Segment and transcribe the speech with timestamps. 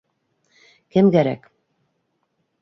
[0.95, 1.45] Кем кәрәк?